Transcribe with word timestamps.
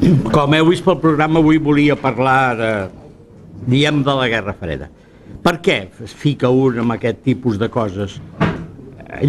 Com 0.00 0.54
heu 0.56 0.70
vist 0.70 0.84
pel 0.86 0.96
programa, 0.96 1.42
avui 1.42 1.58
volia 1.60 1.92
parlar 1.98 2.56
de, 2.56 2.68
diem, 3.68 3.98
de 4.00 4.14
la 4.16 4.28
Guerra 4.32 4.54
Freda. 4.56 4.86
Per 5.44 5.58
què 5.60 5.76
es 6.04 6.14
fica 6.16 6.48
un 6.48 6.78
amb 6.80 6.94
aquest 6.94 7.20
tipus 7.26 7.58
de 7.60 7.68
coses? 7.68 8.14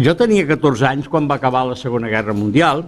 Jo 0.00 0.14
tenia 0.16 0.46
14 0.48 0.86
anys 0.88 1.10
quan 1.12 1.28
va 1.28 1.36
acabar 1.36 1.66
la 1.68 1.76
Segona 1.76 2.08
Guerra 2.08 2.32
Mundial 2.32 2.86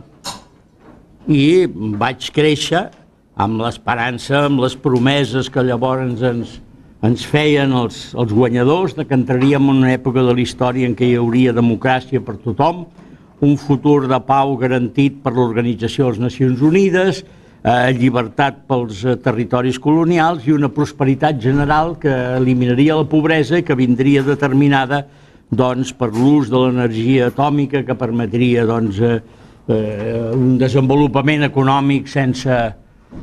i 1.28 1.66
vaig 2.00 2.30
créixer 2.32 2.86
amb 3.36 3.60
l'esperança, 3.60 4.46
amb 4.46 4.64
les 4.64 4.78
promeses 4.80 5.52
que 5.52 5.66
llavors 5.68 6.24
ens, 6.24 6.56
ens 7.04 7.28
feien 7.28 7.76
els, 7.76 8.14
els 8.16 8.32
guanyadors 8.32 8.96
de 8.96 9.04
que 9.04 9.16
entraríem 9.18 9.68
en 9.68 9.84
una 9.84 9.92
època 9.92 10.24
de 10.24 10.32
la 10.32 10.40
història 10.40 10.88
en 10.88 10.96
què 10.96 11.10
hi 11.10 11.20
hauria 11.20 11.52
democràcia 11.52 12.24
per 12.24 12.38
tothom, 12.40 12.86
un 13.44 13.56
futur 13.60 14.06
de 14.08 14.24
pau 14.24 14.56
garantit 14.56 15.20
per 15.20 15.36
l'Organització 15.36 16.08
de 16.08 16.14
les 16.14 16.26
Nacions 16.30 16.64
Unides, 16.64 17.24
eh, 17.64 17.92
llibertat 17.96 18.64
pels 18.68 19.02
eh, 19.04 19.16
territoris 19.24 19.80
colonials 19.80 20.44
i 20.46 20.54
una 20.54 20.70
prosperitat 20.72 21.40
general 21.40 21.96
que 22.00 22.12
eliminaria 22.36 22.98
la 23.00 23.08
pobresa 23.08 23.62
que 23.64 23.78
vindria 23.78 24.22
determinada 24.22 25.04
doncs, 25.50 25.92
per 25.96 26.10
l'ús 26.12 26.50
de 26.52 26.60
l'energia 26.60 27.30
atòmica 27.32 27.84
que 27.86 27.96
permetria 27.96 28.66
doncs, 28.68 29.00
eh, 29.00 29.18
eh, 29.68 30.30
un 30.36 30.56
desenvolupament 30.60 31.48
econòmic 31.48 32.08
sense, 32.10 32.60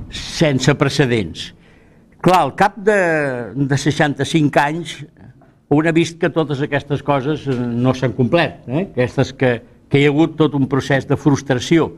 sense 0.10 0.78
precedents. 0.80 1.52
Clar, 2.22 2.44
al 2.46 2.56
cap 2.58 2.78
de, 2.78 3.02
de 3.56 3.78
65 3.78 4.62
anys 4.62 5.02
un 5.72 5.88
ha 5.88 5.94
vist 5.96 6.18
que 6.20 6.30
totes 6.30 6.60
aquestes 6.66 7.02
coses 7.06 7.46
eh, 7.48 7.56
no 7.56 7.94
s'han 7.96 8.16
complert, 8.18 8.66
eh? 8.68 8.88
aquestes 8.90 9.32
que, 9.38 9.52
que 9.88 10.02
hi 10.02 10.08
ha 10.08 10.12
hagut 10.12 10.34
tot 10.40 10.58
un 10.58 10.68
procés 10.72 11.08
de 11.08 11.16
frustració, 11.16 11.92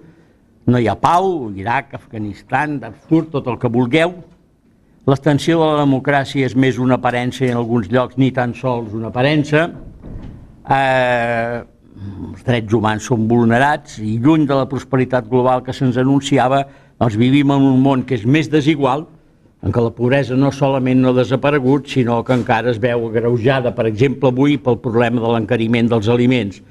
no 0.66 0.80
hi 0.80 0.88
ha 0.88 0.96
pau, 0.96 1.52
Iraq, 1.60 1.94
Afganistan, 1.98 2.78
Darfur, 2.80 3.26
tot 3.32 3.48
el 3.52 3.58
que 3.60 3.72
vulgueu. 3.72 4.14
L'extensió 5.10 5.58
de 5.60 5.66
la 5.68 5.82
democràcia 5.82 6.48
és 6.48 6.56
més 6.56 6.80
una 6.80 6.96
aparència 6.96 7.52
en 7.52 7.60
alguns 7.60 7.90
llocs, 7.92 8.16
ni 8.16 8.32
tan 8.32 8.54
sols 8.56 8.94
una 8.96 9.10
aparença. 9.12 9.66
Eh, 10.72 11.58
els 12.04 12.46
drets 12.48 12.74
humans 12.74 13.10
són 13.12 13.28
vulnerats 13.28 13.98
i 14.00 14.16
lluny 14.24 14.48
de 14.48 14.56
la 14.56 14.70
prosperitat 14.72 15.28
global 15.32 15.66
que 15.66 15.76
se'ns 15.76 16.00
anunciava, 16.00 16.64
doncs 17.00 17.20
vivim 17.20 17.52
en 17.52 17.68
un 17.68 17.84
món 17.84 18.06
que 18.08 18.16
és 18.16 18.24
més 18.24 18.48
desigual, 18.52 19.04
en 19.64 19.72
què 19.72 19.84
la 19.84 19.92
pobresa 19.96 20.36
no 20.36 20.52
solament 20.52 21.00
no 21.00 21.12
ha 21.12 21.20
desaparegut, 21.20 21.88
sinó 21.92 22.22
que 22.24 22.36
encara 22.36 22.72
es 22.72 22.80
veu 22.84 23.08
agreujada, 23.10 23.72
per 23.76 23.86
exemple, 23.88 24.32
avui 24.32 24.58
pel 24.60 24.80
problema 24.84 25.24
de 25.24 25.36
l'encariment 25.36 25.92
dels 25.92 26.10
aliments 26.12 26.64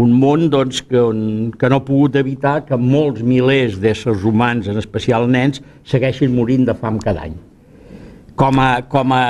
un 0.00 0.14
món 0.18 0.48
doncs, 0.50 0.80
que, 0.82 0.98
on, 0.98 1.52
que 1.58 1.68
no 1.70 1.78
ha 1.78 1.84
pogut 1.86 2.16
evitar 2.18 2.60
que 2.66 2.78
molts 2.80 3.22
milers 3.22 3.76
d'éssers 3.82 4.24
humans, 4.26 4.66
en 4.70 4.80
especial 4.80 5.28
nens, 5.30 5.62
segueixin 5.86 6.34
morint 6.34 6.66
de 6.66 6.74
fam 6.78 6.98
cada 7.02 7.28
any. 7.28 7.36
Com 8.34 8.58
a, 8.58 8.70
com 8.90 9.14
a, 9.14 9.24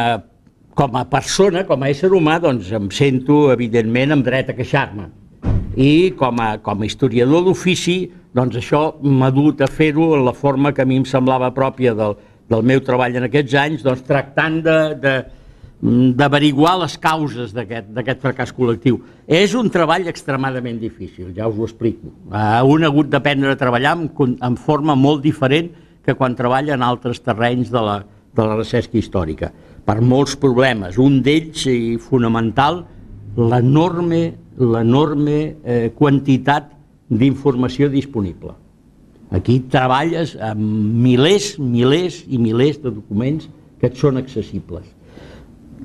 com 0.75 0.97
a 0.97 1.05
persona, 1.05 1.67
com 1.69 1.85
a 1.85 1.91
ésser 1.93 2.11
humà, 2.17 2.39
doncs 2.41 2.73
em 2.73 2.89
sento, 2.97 3.51
evidentment, 3.53 4.17
amb 4.17 4.25
dret 4.25 4.51
a 4.51 4.57
queixar-me. 4.57 5.11
I 5.77 6.15
com 6.17 6.41
a, 6.41 6.55
com 6.65 6.81
a 6.81 6.89
historiador 6.89 7.45
d'ofici, 7.45 7.99
doncs 8.35 8.57
això 8.59 8.87
m'ha 9.05 9.31
dut 9.35 9.61
a 9.61 9.69
fer-ho 9.69 10.15
en 10.17 10.25
la 10.25 10.33
forma 10.33 10.73
que 10.73 10.83
a 10.83 10.89
mi 10.89 10.97
em 11.03 11.05
semblava 11.07 11.53
pròpia 11.55 11.93
del, 11.99 12.17
del 12.49 12.65
meu 12.65 12.81
treball 12.85 13.21
en 13.21 13.29
aquests 13.29 13.57
anys, 13.61 13.85
doncs 13.85 14.05
tractant 14.09 14.63
de, 14.65 14.79
de, 15.03 15.15
d'averiguar 15.85 16.79
les 16.81 16.95
causes 16.97 17.53
d'aquest 17.53 18.23
fracàs 18.23 18.55
col·lectiu. 18.57 19.03
És 19.29 19.53
un 19.59 19.69
treball 19.73 20.09
extremadament 20.09 20.79
difícil, 20.81 21.29
ja 21.37 21.49
us 21.51 21.59
ho 21.61 21.67
explico. 21.69 22.09
Uh, 22.31 22.65
un 22.73 22.85
ha 22.85 22.89
hagut 22.89 23.11
d'aprendre 23.13 23.53
a 23.53 23.61
treballar 23.61 23.93
en, 23.99 24.09
en 24.41 24.57
forma 24.57 24.97
molt 24.97 25.21
diferent 25.25 25.69
que 26.05 26.17
quan 26.17 26.37
treballa 26.37 26.75
en 26.75 26.83
altres 26.85 27.21
terrenys 27.21 27.69
de 27.73 27.83
la, 27.85 27.99
de 28.33 28.49
la 28.49 28.57
recerca 28.57 28.97
històrica, 28.97 29.53
per 29.85 30.01
molts 30.01 30.39
problemes. 30.41 30.97
Un 30.97 31.21
d'ells, 31.25 31.67
i 31.69 31.99
fonamental, 32.01 32.87
l'enorme 33.37 34.23
eh, 34.57 35.93
quantitat 35.99 36.73
d'informació 37.13 37.93
disponible. 37.93 38.57
Aquí 39.37 39.61
treballes 39.69 40.33
amb 40.41 40.65
milers, 41.05 41.59
milers 41.61 42.23
i 42.25 42.41
milers 42.41 42.81
de 42.81 42.89
documents 42.89 43.49
que 43.81 43.91
et 43.91 44.01
són 44.01 44.17
accessibles 44.17 44.94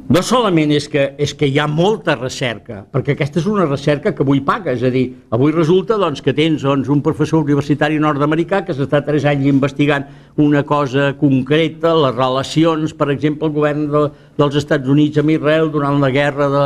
no 0.09 0.21
solament 0.25 0.71
és 0.73 0.87
que, 0.89 1.03
és 1.21 1.33
que 1.37 1.47
hi 1.49 1.59
ha 1.61 1.67
molta 1.69 2.15
recerca, 2.15 2.79
perquè 2.93 3.13
aquesta 3.13 3.41
és 3.41 3.47
una 3.49 3.65
recerca 3.67 4.13
que 4.15 4.23
avui 4.25 4.39
paga, 4.45 4.71
és 4.73 4.85
a 4.85 4.91
dir, 4.93 5.03
avui 5.35 5.51
resulta 5.53 5.99
doncs, 6.01 6.23
que 6.25 6.33
tens 6.33 6.63
doncs, 6.65 6.87
un 6.89 7.03
professor 7.05 7.43
universitari 7.43 7.99
nord-americà 8.01 8.63
que 8.65 8.73
s'està 8.77 9.03
tres 9.05 9.27
anys 9.29 9.45
investigant 9.51 10.07
una 10.41 10.63
cosa 10.65 11.11
concreta, 11.19 11.91
les 12.05 12.15
relacions, 12.15 12.95
per 12.97 13.09
exemple, 13.13 13.49
el 13.49 13.57
govern 13.57 13.83
de, 13.91 14.05
dels 14.39 14.57
Estats 14.63 14.89
Units 14.89 15.21
amb 15.21 15.35
Israel 15.35 15.69
durant 15.73 15.99
la 16.01 16.09
guerra 16.15 16.49
de, 16.55 16.65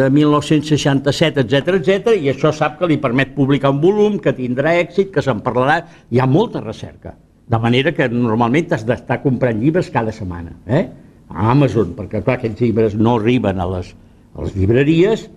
de 0.00 0.08
1967, 0.16 1.44
etc 1.44 1.76
etc 1.80 2.14
i 2.14 2.32
això 2.32 2.54
sap 2.54 2.78
que 2.78 2.88
li 2.88 3.00
permet 3.02 3.34
publicar 3.34 3.74
un 3.74 3.82
volum, 3.82 4.16
que 4.22 4.32
tindrà 4.36 4.76
èxit, 4.78 5.10
que 5.12 5.24
se'n 5.26 5.42
parlarà, 5.44 5.82
hi 6.08 6.22
ha 6.22 6.30
molta 6.30 6.62
recerca, 6.64 7.16
de 7.50 7.60
manera 7.60 7.92
que 7.92 8.08
normalment 8.08 8.72
has 8.72 8.86
d'estar 8.86 9.20
comprant 9.24 9.58
llibres 9.60 9.90
cada 9.90 10.14
setmana, 10.14 10.56
eh? 10.70 10.84
A 11.30 11.50
Amazon, 11.52 11.94
perquè 11.96 12.22
clar, 12.24 12.38
aquests 12.38 12.62
llibres 12.64 12.96
no 12.98 13.16
arriben 13.20 13.60
a 13.62 13.66
les, 13.70 13.92
a 14.34 14.46
les 14.46 14.56
llibreries 14.58 15.28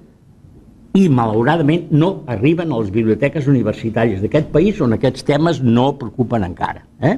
i 0.98 1.08
malauradament 1.10 1.90
no 1.94 2.10
arriben 2.30 2.72
a 2.72 2.80
les 2.82 2.90
biblioteques 2.94 3.48
universitàries 3.50 4.22
d'aquest 4.22 4.52
país 4.54 4.82
on 4.82 4.94
aquests 4.98 5.26
temes 5.26 5.62
no 5.62 5.92
preocupen 5.98 6.46
encara. 6.46 6.84
Eh? 7.02 7.16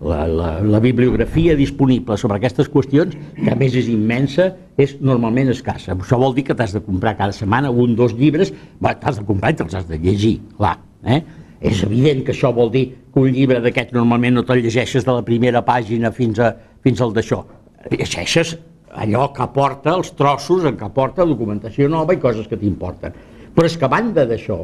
La, 0.00 0.24
la, 0.30 0.50
la 0.64 0.80
bibliografia 0.80 1.56
disponible 1.58 2.16
sobre 2.16 2.38
aquestes 2.38 2.70
qüestions, 2.72 3.16
que 3.36 3.50
a 3.52 3.58
més 3.58 3.74
és 3.76 3.90
immensa, 3.92 4.48
és 4.80 4.94
normalment 5.04 5.50
escassa. 5.52 5.92
Això 5.92 6.16
vol 6.22 6.32
dir 6.38 6.46
que 6.48 6.56
t'has 6.56 6.72
de 6.72 6.80
comprar 6.86 7.18
cada 7.18 7.36
setmana 7.36 7.70
un 7.70 7.98
dos 7.98 8.14
llibres, 8.16 8.54
t'has 8.80 9.20
de 9.20 9.26
comprar 9.28 9.52
i 9.52 9.60
te'ls 9.60 9.76
has 9.76 9.90
de 9.90 10.00
llegir, 10.00 10.38
clar. 10.56 10.78
Eh? 11.04 11.20
És 11.60 11.82
evident 11.84 12.24
que 12.24 12.32
això 12.32 12.54
vol 12.56 12.72
dir 12.72 12.86
que 13.12 13.20
un 13.20 13.34
llibre 13.36 13.60
d'aquest 13.60 13.92
normalment 13.92 14.38
no 14.38 14.46
te'l 14.48 14.62
llegeixes 14.64 15.04
de 15.04 15.12
la 15.12 15.26
primera 15.26 15.60
pàgina 15.66 16.14
fins, 16.16 16.40
a, 16.40 16.54
fins 16.80 17.02
al 17.04 17.12
d'això 17.12 17.42
llegeixes 17.88 18.56
allò 18.90 19.30
que 19.32 19.44
aporta 19.44 19.94
els 19.96 20.12
trossos 20.18 20.66
en 20.66 20.76
què 20.76 20.88
aporta 20.88 21.26
documentació 21.26 21.88
nova 21.88 22.14
i 22.14 22.20
coses 22.22 22.48
que 22.50 22.58
t'importen. 22.58 23.14
Però 23.54 23.66
és 23.66 23.76
que 23.78 23.86
a 23.86 23.92
banda 23.92 24.26
d'això, 24.26 24.60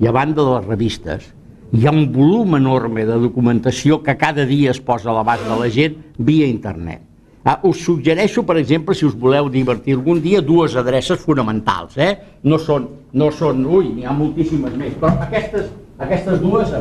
i 0.00 0.06
a 0.06 0.12
banda 0.12 0.44
de 0.44 0.54
les 0.58 0.68
revistes, 0.68 1.26
hi 1.72 1.86
ha 1.86 1.92
un 1.92 2.06
volum 2.12 2.56
enorme 2.56 3.04
de 3.08 3.18
documentació 3.20 3.98
que 4.04 4.14
cada 4.16 4.44
dia 4.46 4.70
es 4.70 4.80
posa 4.80 5.10
a 5.10 5.16
l'abast 5.16 5.46
de 5.48 5.58
la 5.58 5.68
gent 5.72 5.96
via 6.18 6.46
internet. 6.46 7.02
Ah, 7.46 7.60
us 7.62 7.78
suggereixo, 7.86 8.42
per 8.42 8.56
exemple, 8.58 8.94
si 8.94 9.06
us 9.06 9.14
voleu 9.14 9.48
divertir 9.48 9.94
algun 9.94 10.18
dia, 10.22 10.40
dues 10.42 10.74
adreces 10.74 11.20
fonamentals. 11.22 11.94
Eh? 11.96 12.12
No, 12.42 12.58
són, 12.58 12.88
no 13.14 13.30
són, 13.30 13.62
ui, 13.66 13.92
n'hi 13.94 14.06
ha 14.06 14.14
moltíssimes 14.14 14.74
més, 14.74 14.96
però 14.98 15.12
aquestes, 15.28 15.70
aquestes 15.98 16.40
dues... 16.42 16.74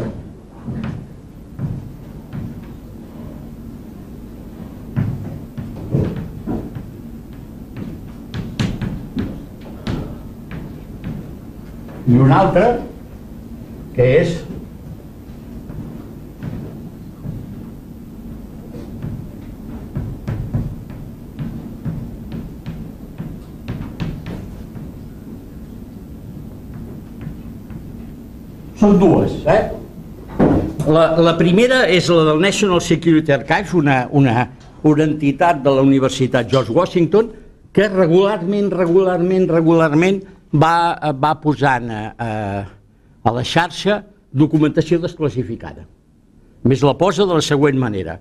i 12.15 12.19
un 12.23 12.31
altre 12.31 12.67
que 13.95 14.05
és 14.21 14.35
són 28.79 28.95
dues 29.01 29.33
eh? 29.51 29.59
la, 30.87 31.07
la 31.19 31.33
primera 31.35 31.83
és 31.91 32.07
la 32.07 32.23
del 32.29 32.39
National 32.39 32.79
Security 32.85 33.35
Archives 33.35 33.73
una, 33.75 34.05
una, 34.15 34.45
una 34.87 35.03
entitat 35.03 35.59
de 35.65 35.75
la 35.75 35.83
Universitat 35.83 36.47
George 36.47 36.71
Washington 36.71 37.33
que 37.75 37.89
regularment, 37.91 38.71
regularment, 38.71 39.49
regularment 39.51 40.23
va, 40.53 41.13
va 41.17 41.33
posant 41.41 41.89
a, 41.91 42.01
a, 42.17 42.29
a 43.25 43.33
la 43.33 43.43
xarxa 43.43 44.03
documentació 44.35 44.99
desclassificada. 44.99 45.85
Més 46.65 46.81
la 46.83 46.95
posa 46.97 47.25
de 47.25 47.37
la 47.37 47.43
següent 47.45 47.77
manera. 47.79 48.17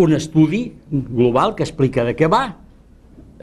Un 0.00 0.14
estudi 0.14 0.66
global 0.90 1.54
que 1.56 1.64
explica 1.64 2.04
de 2.04 2.14
què 2.18 2.28
va, 2.30 2.44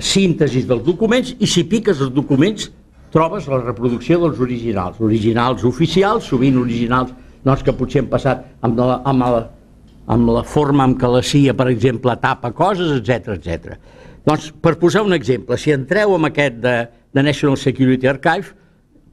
síntesis 0.02 0.68
dels 0.68 0.84
documents, 0.86 1.34
i 1.40 1.48
si 1.48 1.64
piques 1.68 2.00
els 2.02 2.14
documents 2.16 2.70
trobes 3.12 3.48
la 3.52 3.62
reproducció 3.62 4.20
dels 4.22 4.40
originals. 4.40 5.00
Originals 5.04 5.66
oficials, 5.68 6.30
sovint 6.32 6.60
originals 6.62 7.12
doncs, 7.44 7.64
que 7.66 7.76
potser 7.76 8.04
han 8.04 8.12
passat 8.12 8.46
amb 8.66 8.80
la, 8.80 9.02
amb 9.08 9.26
la, 9.26 9.42
amb 10.14 10.32
la 10.32 10.44
forma 10.48 10.86
amb 10.88 11.00
què 11.00 11.10
la 11.10 11.24
CIA, 11.26 11.56
per 11.58 11.68
exemple, 11.72 12.16
tapa 12.22 12.54
coses, 12.56 12.94
etc 13.00 13.36
etc. 13.36 13.78
Doncs, 14.28 14.52
per 14.62 14.78
posar 14.80 15.04
un 15.08 15.18
exemple, 15.18 15.58
si 15.58 15.74
entreu 15.74 16.16
en 16.16 16.30
aquest 16.30 16.60
de, 16.64 16.76
de 17.14 17.24
National 17.24 17.58
Security 17.58 18.08
Archive, 18.08 18.54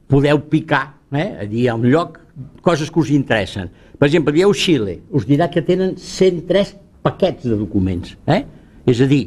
podeu 0.09 0.39
picar, 0.49 0.99
eh? 1.11 1.37
allí 1.41 1.63
hi 1.63 1.67
ha 1.69 1.75
un 1.75 1.87
lloc, 1.89 2.19
coses 2.65 2.89
que 2.91 2.99
us 2.99 3.11
interessen. 3.13 3.69
Per 3.99 4.07
exemple, 4.07 4.33
dieu 4.33 4.53
Xile, 4.55 4.99
us 5.11 5.27
dirà 5.27 5.49
que 5.51 5.61
tenen 5.65 5.97
103 5.99 6.75
paquets 7.03 7.45
de 7.45 7.57
documents. 7.59 8.15
Eh? 8.27 8.43
És 8.89 9.01
a 9.03 9.07
dir, 9.09 9.25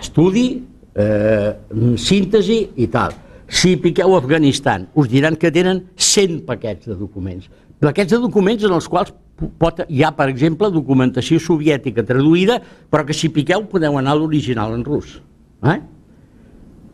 estudi, 0.00 0.46
eh, 0.94 1.52
síntesi 2.00 2.60
i 2.76 2.88
tal. 2.88 3.16
Si 3.48 3.74
piqueu 3.76 4.14
Afganistan, 4.16 4.88
us 4.94 5.10
diran 5.10 5.36
que 5.36 5.50
tenen 5.52 5.84
100 5.96 6.44
paquets 6.46 6.86
de 6.88 6.96
documents. 6.96 7.50
Paquets 7.82 8.14
de 8.14 8.22
documents 8.22 8.64
en 8.64 8.72
els 8.72 8.88
quals 8.88 9.12
pot, 9.58 9.82
hi 9.88 10.04
ha, 10.04 10.12
per 10.16 10.28
exemple, 10.30 10.70
documentació 10.72 11.40
soviètica 11.42 12.04
traduïda, 12.06 12.60
però 12.90 13.04
que 13.04 13.16
si 13.16 13.28
piqueu 13.34 13.66
podeu 13.70 13.98
anar 13.98 14.14
a 14.14 14.20
l'original 14.20 14.74
en 14.76 14.84
rus. 14.86 15.18
Eh? 15.66 15.80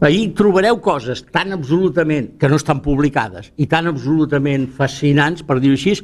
Ahir 0.01 0.31
trobareu 0.33 0.79
coses 0.81 1.21
tan 1.29 1.53
absolutament, 1.53 2.31
que 2.41 2.49
no 2.49 2.57
estan 2.57 2.81
publicades, 2.81 3.51
i 3.61 3.67
tan 3.69 3.91
absolutament 3.91 4.65
fascinants, 4.73 5.45
per 5.45 5.59
dir-ho 5.61 5.77
així, 5.77 5.99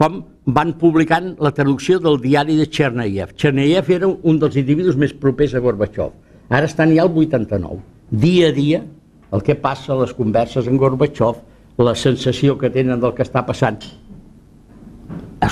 com 0.00 0.22
van 0.56 0.72
publicant 0.80 1.34
la 1.36 1.52
traducció 1.52 1.98
del 2.00 2.16
diari 2.22 2.56
de 2.56 2.64
Chernayev. 2.64 3.34
Chernayev 3.36 3.90
era 3.92 4.08
un 4.08 4.40
dels 4.40 4.56
individus 4.56 4.96
més 4.96 5.12
propers 5.12 5.52
a 5.52 5.60
Gorbachev. 5.60 6.14
Ara 6.48 6.68
estan 6.68 6.94
ja 6.96 7.04
al 7.04 7.12
89. 7.12 7.82
Dia 8.24 8.48
a 8.48 8.56
dia, 8.56 8.80
el 9.32 9.44
que 9.44 9.56
passa 9.60 10.00
les 10.00 10.16
converses 10.16 10.68
amb 10.68 10.80
Gorbachev, 10.80 11.44
la 11.76 11.94
sensació 11.94 12.56
que 12.56 12.72
tenen 12.72 13.04
del 13.04 13.12
que 13.12 13.24
està 13.24 13.44
passant. 13.44 13.78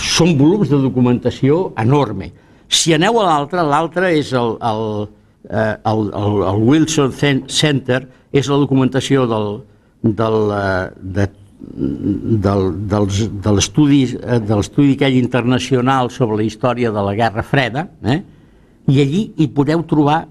Són 0.00 0.36
volums 0.38 0.72
de 0.72 0.80
documentació 0.80 1.70
enorme. 1.80 2.32
Si 2.70 2.94
aneu 2.96 3.18
a 3.20 3.28
l'altre, 3.28 3.64
l'altre 3.66 4.12
és 4.16 4.32
el, 4.32 4.56
el, 4.56 5.08
eh, 5.50 5.76
el, 5.92 6.06
el, 6.14 6.40
el 6.48 6.62
Wilson 6.68 7.12
Center, 7.50 8.06
és 8.32 8.48
la 8.48 8.58
documentació 8.62 9.26
del, 9.26 9.60
del, 10.06 10.40
eh, 10.54 10.90
de 11.18 11.28
del, 11.60 12.70
dels, 12.88 13.18
de 13.44 13.52
l'estudi 13.52 14.02
eh, 14.16 14.38
de 14.40 14.56
l'estudi 14.56 14.94
aquell 14.96 15.18
internacional 15.18 16.10
sobre 16.12 16.38
la 16.40 16.46
història 16.46 16.92
de 16.94 17.02
la 17.04 17.14
Guerra 17.14 17.44
Freda, 17.44 17.86
eh? 18.02 18.20
i 18.88 19.00
allí 19.02 19.26
hi 19.36 19.48
podeu 19.54 19.82
trobar, 19.86 20.22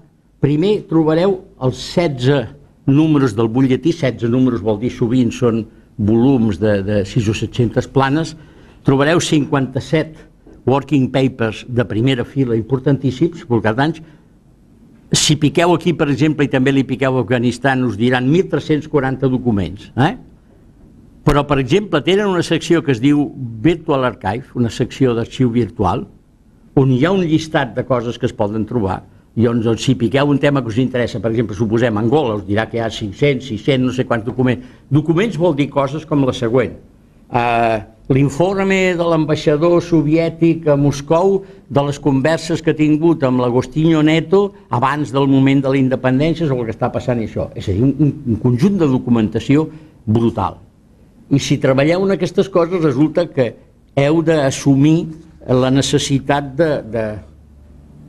primer 0.42 0.80
trobareu 0.90 1.38
els 1.62 1.78
16 1.94 2.56
números 2.90 3.36
del 3.38 3.50
butlletí, 3.52 3.92
16 3.94 4.30
números 4.32 4.64
vol 4.64 4.80
dir 4.80 4.90
sovint 4.92 5.30
són 5.32 5.62
volums 6.00 6.58
de, 6.58 6.80
de 6.82 7.02
6 7.06 7.30
o 7.30 7.36
700 7.36 7.88
planes, 7.94 8.34
trobareu 8.84 9.20
57 9.22 10.26
working 10.66 11.08
papers 11.12 11.64
de 11.68 11.84
primera 11.84 12.24
fila 12.24 12.56
importantíssims, 12.56 13.46
anys, 13.76 14.02
si 15.12 15.36
piqueu 15.36 15.74
aquí, 15.74 15.92
per 15.98 16.08
exemple, 16.12 16.46
i 16.46 16.50
també 16.50 16.72
li 16.72 16.84
piqueu 16.86 17.18
a 17.18 17.24
Afganistan, 17.24 17.82
us 17.86 17.96
diran 17.98 18.28
1.340 18.30 19.30
documents. 19.30 19.90
Eh? 19.98 20.14
Però, 21.26 21.44
per 21.46 21.58
exemple, 21.58 22.00
tenen 22.06 22.30
una 22.30 22.44
secció 22.46 22.84
que 22.86 22.94
es 22.94 23.00
diu 23.02 23.26
Virtual 23.36 24.06
Archive, 24.06 24.54
una 24.58 24.70
secció 24.70 25.14
d'arxiu 25.18 25.50
virtual, 25.52 26.06
on 26.78 26.92
hi 26.94 27.02
ha 27.04 27.10
un 27.12 27.24
llistat 27.26 27.74
de 27.74 27.84
coses 27.84 28.18
que 28.18 28.28
es 28.30 28.36
poden 28.36 28.64
trobar, 28.68 29.02
i 29.38 29.46
on, 29.46 29.60
doncs, 29.62 29.84
si 29.86 29.94
piqueu 29.98 30.30
un 30.30 30.38
tema 30.42 30.62
que 30.62 30.70
us 30.72 30.78
interessa, 30.82 31.20
per 31.22 31.30
exemple, 31.30 31.56
suposem 31.58 31.98
Angola, 31.98 32.38
us 32.40 32.46
dirà 32.46 32.66
que 32.70 32.78
hi 32.78 32.82
ha 32.82 32.90
500, 32.90 33.46
600, 33.50 33.86
no 33.86 33.94
sé 33.94 34.06
quants 34.06 34.26
documents. 34.26 34.66
Documents 34.90 35.38
vol 35.38 35.54
dir 35.58 35.68
coses 35.70 36.06
com 36.06 36.24
la 36.26 36.34
següent. 36.34 36.78
Uh, 37.30 37.78
L'informe 38.10 38.96
de 38.98 39.04
l'ambaixador 39.06 39.76
soviètic 39.86 40.64
a 40.66 40.74
Moscou 40.74 41.44
de 41.70 41.82
les 41.86 41.98
converses 42.02 42.58
que 42.58 42.72
ha 42.72 42.78
tingut 42.78 43.22
amb 43.22 43.38
l'Agostinho 43.38 44.00
Neto 44.02 44.40
abans 44.74 45.12
del 45.14 45.28
moment 45.30 45.60
de 45.62 45.70
la 45.70 45.78
independència 45.78 46.48
sobre 46.48 46.64
el 46.64 46.66
que 46.66 46.74
està 46.74 46.88
passant 46.90 47.20
i 47.22 47.28
això. 47.28 47.46
És 47.54 47.68
a 47.70 47.74
dir, 47.76 47.84
un, 47.86 48.10
un 48.34 48.40
conjunt 48.42 48.80
de 48.80 48.88
documentació 48.90 49.68
brutal. 50.10 50.58
I 51.30 51.38
si 51.38 51.60
treballeu 51.62 52.02
en 52.02 52.16
aquestes 52.16 52.50
coses 52.50 52.82
resulta 52.82 53.28
que 53.30 53.52
heu 53.94 54.18
d'assumir 54.26 55.06
la 55.46 55.70
necessitat 55.70 56.50
de, 56.58 56.70
de, 56.90 57.06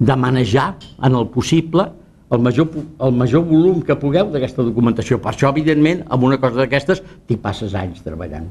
de 0.02 0.18
manejar 0.18 0.72
en 0.98 1.14
el 1.14 1.30
possible 1.30 1.92
el 2.34 2.42
major, 2.42 2.74
el 3.06 3.14
major 3.22 3.46
volum 3.46 3.86
que 3.86 4.02
pugueu 4.02 4.34
d'aquesta 4.34 4.66
documentació. 4.66 5.22
Per 5.22 5.36
això, 5.36 5.54
evidentment, 5.54 6.08
amb 6.10 6.26
una 6.26 6.42
cosa 6.42 6.64
d'aquestes 6.64 7.06
t'hi 7.30 7.38
passes 7.38 7.78
anys 7.78 8.02
treballant. 8.02 8.50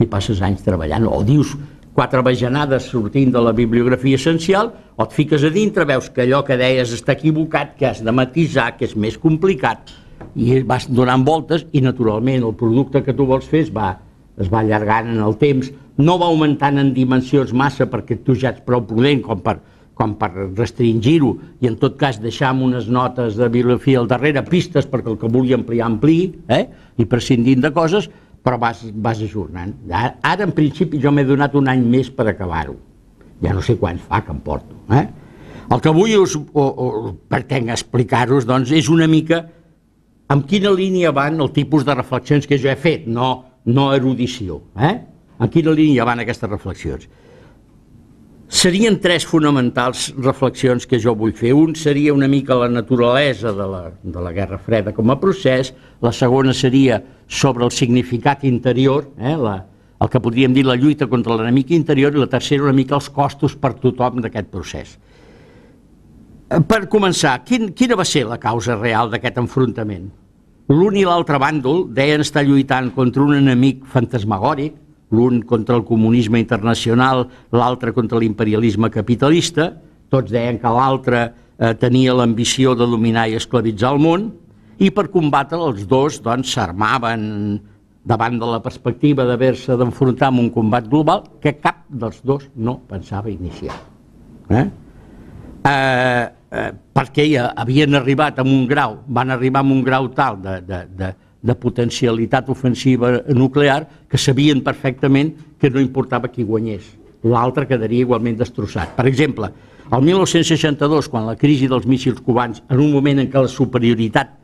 T'hi 0.00 0.06
passes 0.08 0.38
anys 0.40 0.62
treballant. 0.64 1.04
O 1.12 1.20
dius 1.28 1.50
quatre 1.92 2.22
bajanades 2.24 2.86
sortint 2.88 3.34
de 3.34 3.40
la 3.44 3.52
bibliografia 3.52 4.16
essencial, 4.16 4.70
o 4.96 5.04
et 5.04 5.12
fiques 5.12 5.42
a 5.44 5.50
dintre, 5.52 5.84
veus 5.84 6.06
que 6.08 6.22
allò 6.24 6.38
que 6.46 6.56
deies 6.56 6.94
està 6.96 7.12
equivocat, 7.18 7.74
que 7.76 7.90
has 7.90 8.00
de 8.00 8.14
matisar, 8.16 8.70
que 8.78 8.86
és 8.88 8.94
més 8.96 9.18
complicat, 9.20 9.92
i 10.40 10.62
vas 10.64 10.86
donant 10.88 11.26
voltes 11.26 11.66
i 11.76 11.82
naturalment 11.84 12.46
el 12.46 12.56
producte 12.56 13.02
que 13.04 13.12
tu 13.16 13.26
vols 13.28 13.44
fer 13.50 13.66
es 13.66 13.74
va, 13.74 13.90
es 14.40 14.48
va 14.48 14.62
allargant 14.62 15.10
en 15.12 15.20
el 15.20 15.36
temps, 15.36 15.68
no 16.00 16.16
va 16.16 16.30
augmentant 16.32 16.80
en 16.80 16.94
dimensions 16.96 17.52
massa 17.52 17.84
perquè 17.90 18.22
tu 18.24 18.38
ja 18.38 18.54
ets 18.54 18.64
prou 18.64 18.86
prudent 18.88 19.20
com 19.26 19.44
per, 19.44 19.58
com 19.92 20.16
per 20.16 20.30
restringir-ho 20.56 21.34
i 21.60 21.68
en 21.68 21.76
tot 21.82 22.00
cas 22.00 22.22
deixar 22.24 22.54
amb 22.54 22.64
unes 22.70 22.88
notes 22.88 23.36
de 23.36 23.50
bibliografia 23.52 24.00
al 24.00 24.08
darrere, 24.08 24.46
pistes 24.48 24.88
perquè 24.88 25.12
el 25.12 25.20
que 25.20 25.28
vulgui 25.28 25.56
ampliar 25.56 25.90
ampli 25.90 26.20
eh? 26.48 26.64
i 26.96 27.04
prescindint 27.04 27.68
de 27.68 27.74
coses, 27.76 28.08
però 28.44 28.58
vas, 28.60 28.82
vas 28.94 29.20
ajornant. 29.22 29.74
Ara, 29.90 30.14
ara 30.22 30.46
en 30.48 30.54
principi 30.56 31.00
jo 31.02 31.12
m'he 31.12 31.26
donat 31.28 31.54
un 31.58 31.68
any 31.68 31.82
més 31.84 32.10
per 32.12 32.28
acabar-ho. 32.30 32.76
Ja 33.40 33.54
no 33.56 33.62
sé 33.64 33.76
quan 33.80 34.00
fa 34.00 34.22
que 34.24 34.32
em 34.32 34.40
porto. 34.44 34.76
Eh? 34.96 35.06
El 35.70 35.80
que 35.84 35.92
vull 35.94 36.16
us, 36.18 36.34
o, 36.36 36.64
o 36.64 37.14
pretenc 37.30 37.70
explicar-vos 37.72 38.48
doncs, 38.48 38.72
és 38.74 38.88
una 38.92 39.08
mica 39.10 39.44
amb 40.30 40.46
quina 40.50 40.72
línia 40.74 41.12
van 41.14 41.40
el 41.42 41.52
tipus 41.54 41.84
de 41.86 41.94
reflexions 41.94 42.46
que 42.46 42.58
jo 42.58 42.70
he 42.70 42.76
fet, 42.78 43.06
no, 43.06 43.30
no 43.66 43.90
erudició. 43.94 44.60
Eh? 44.78 44.94
En 45.40 45.50
quina 45.52 45.74
línia 45.74 46.06
van 46.08 46.22
aquestes 46.22 46.50
reflexions? 46.50 47.08
Serien 48.50 48.96
tres 48.98 49.22
fonamentals 49.30 50.08
reflexions 50.18 50.82
que 50.90 50.98
jo 50.98 51.12
vull 51.14 51.30
fer. 51.38 51.52
Un 51.54 51.76
seria 51.78 52.10
una 52.10 52.26
mica 52.26 52.56
la 52.58 52.66
naturalesa 52.68 53.52
de 53.54 53.66
la, 53.70 53.82
de 54.02 54.24
la 54.24 54.32
Guerra 54.34 54.58
Freda 54.58 54.90
com 54.92 55.12
a 55.14 55.16
procés, 55.22 55.70
la 56.02 56.10
segona 56.10 56.50
seria 56.50 56.98
sobre 57.30 57.62
el 57.64 57.70
significat 57.70 58.42
interior, 58.48 59.06
eh, 59.22 59.36
la, 59.38 59.54
el 60.02 60.10
que 60.10 60.22
podríem 60.24 60.56
dir 60.56 60.66
la 60.66 60.74
lluita 60.74 61.06
contra 61.06 61.38
l'enemic 61.38 61.70
interior, 61.78 62.10
i 62.10 62.18
la 62.18 62.26
tercera 62.26 62.66
una 62.66 62.74
mica 62.74 62.98
els 62.98 63.06
costos 63.14 63.54
per 63.54 63.76
tothom 63.78 64.18
d'aquest 64.24 64.50
procés. 64.50 64.98
Per 66.50 66.80
començar, 66.90 67.36
quin, 67.46 67.70
quina 67.70 67.94
va 67.94 68.08
ser 68.08 68.24
la 68.26 68.42
causa 68.42 68.74
real 68.74 69.14
d'aquest 69.14 69.38
enfrontament? 69.38 70.10
L'un 70.74 70.98
i 70.98 71.06
l'altre 71.06 71.38
bàndol 71.38 71.84
deien 71.94 72.26
estar 72.26 72.42
lluitant 72.42 72.90
contra 72.98 73.22
un 73.22 73.36
enemic 73.38 73.86
fantasmagòric, 73.94 74.74
l'un 75.10 75.42
contra 75.42 75.76
el 75.76 75.84
comunisme 75.84 76.40
internacional, 76.40 77.26
l'altre 77.52 77.92
contra 77.92 78.18
l'imperialisme 78.18 78.90
capitalista, 78.90 79.72
tots 80.10 80.30
deien 80.30 80.58
que 80.58 80.70
l'altre 80.74 81.22
eh, 81.26 81.74
tenia 81.78 82.14
l'ambició 82.14 82.76
de 82.78 82.86
dominar 82.86 83.28
i 83.30 83.36
esclavitzar 83.38 83.94
el 83.94 84.02
món, 84.02 84.30
i 84.80 84.88
per 84.94 85.10
combatre 85.12 85.58
els 85.60 85.84
dos 85.88 86.20
doncs, 86.24 86.54
s'armaven 86.54 87.60
davant 88.10 88.38
de 88.40 88.48
la 88.48 88.60
perspectiva 88.64 89.26
d'haver-se 89.28 89.76
d'enfrontar 89.76 90.30
amb 90.30 90.40
un 90.46 90.50
combat 90.54 90.86
global 90.88 91.26
que 91.42 91.58
cap 91.60 91.84
dels 91.88 92.22
dos 92.24 92.46
no 92.56 92.78
pensava 92.88 93.28
iniciar. 93.30 93.76
Eh? 94.48 94.66
Eh, 95.68 96.24
eh, 96.50 96.70
perquè 96.96 97.26
ja 97.28 97.50
havien 97.60 97.94
arribat 97.98 98.40
a 98.40 98.46
un 98.46 98.64
grau, 98.70 99.02
van 99.06 99.30
arribar 99.36 99.60
a 99.60 99.68
un 99.68 99.82
grau 99.84 100.08
tal 100.16 100.40
de, 100.40 100.56
de, 100.64 100.80
de, 100.96 101.12
de 101.42 101.54
potencialitat 101.56 102.48
ofensiva 102.52 103.20
nuclear 103.32 103.86
que 104.08 104.18
sabien 104.18 104.62
perfectament 104.64 105.32
que 105.60 105.70
no 105.70 105.80
importava 105.80 106.28
qui 106.28 106.44
guanyés. 106.44 106.84
L'altre 107.24 107.66
quedaria 107.68 108.04
igualment 108.04 108.36
destrossat. 108.38 108.94
Per 108.96 109.06
exemple, 109.08 109.50
el 109.90 110.04
1962, 110.06 111.08
quan 111.10 111.26
la 111.26 111.36
crisi 111.36 111.68
dels 111.68 111.88
míssils 111.88 112.20
cubans, 112.22 112.62
en 112.68 112.78
un 112.80 112.92
moment 112.92 113.18
en 113.18 113.30
què 113.32 113.40
la 113.42 113.50
superioritat 113.50 114.36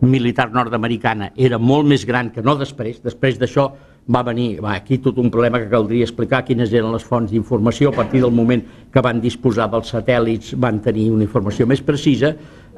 militar 0.00 0.50
nord-americana 0.52 1.30
era 1.36 1.58
molt 1.58 1.86
més 1.88 2.04
gran 2.08 2.30
que 2.32 2.44
no 2.44 2.56
després, 2.56 3.00
després 3.04 3.38
d'això 3.40 3.70
va 4.12 4.22
venir, 4.22 4.60
va, 4.62 4.76
aquí 4.76 4.98
tot 5.02 5.18
un 5.18 5.30
problema 5.34 5.58
que 5.58 5.70
caldria 5.70 6.06
explicar 6.06 6.44
quines 6.46 6.72
eren 6.72 6.92
les 6.94 7.04
fonts 7.04 7.32
d'informació, 7.32 7.90
a 7.90 7.96
partir 7.96 8.22
del 8.22 8.34
moment 8.34 8.62
que 8.92 9.02
van 9.02 9.20
disposar 9.20 9.66
dels 9.72 9.90
satèl·lits 9.92 10.54
van 10.62 10.78
tenir 10.84 11.08
una 11.10 11.26
informació 11.26 11.66
més 11.66 11.82
precisa, 11.82 12.34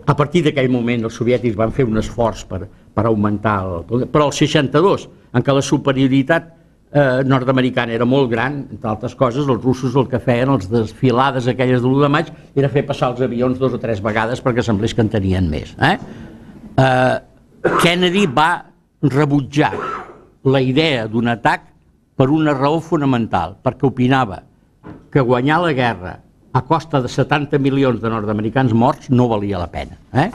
a 0.09 0.15
partir 0.17 0.43
d'aquell 0.47 0.71
moment 0.73 1.05
els 1.05 1.19
soviètics 1.21 1.59
van 1.59 1.75
fer 1.75 1.85
un 1.85 2.01
esforç 2.01 2.47
per, 2.49 2.63
per 2.99 3.07
augmentar 3.07 3.59
el... 3.63 4.07
Però 4.11 4.27
el 4.27 4.35
62, 4.35 5.07
en 5.39 5.45
què 5.47 5.55
la 5.55 5.63
superioritat 5.63 6.49
eh, 6.91 7.21
nord-americana 7.29 7.95
era 7.95 8.09
molt 8.09 8.31
gran, 8.33 8.65
entre 8.75 8.91
altres 8.91 9.15
coses, 9.19 9.47
els 9.47 9.63
russos 9.63 9.95
el 9.95 10.09
que 10.11 10.19
feien, 10.23 10.51
els 10.51 10.67
desfilades 10.73 11.47
aquelles 11.47 11.85
de 11.85 11.87
l'1 11.87 12.03
de 12.03 12.11
maig, 12.17 12.33
era 12.59 12.71
fer 12.73 12.83
passar 12.89 13.13
els 13.13 13.23
avions 13.29 13.61
dos 13.61 13.77
o 13.77 13.79
tres 13.83 14.03
vegades 14.03 14.43
perquè 14.43 14.65
semblés 14.67 14.97
que 14.97 15.05
en 15.07 15.13
tenien 15.13 15.47
més. 15.53 15.77
Eh? 15.79 15.95
Eh, 16.83 17.17
Kennedy 17.85 18.27
va 18.35 18.51
rebutjar 19.07 19.71
la 20.49 20.63
idea 20.65 21.07
d'un 21.07 21.31
atac 21.31 21.69
per 22.19 22.29
una 22.35 22.57
raó 22.57 22.81
fonamental, 22.83 23.55
perquè 23.63 23.87
opinava 23.87 24.41
que 25.13 25.23
guanyar 25.23 25.61
la 25.63 25.73
guerra 25.77 26.17
a 26.51 26.65
costa 26.67 26.99
de 27.05 27.09
70 27.13 27.61
milions 27.63 28.03
de 28.03 28.11
nord-americans 28.11 28.75
morts 28.75 29.07
no 29.15 29.29
valia 29.31 29.63
la 29.63 29.71
pena. 29.71 29.95
Eh? 30.19 30.31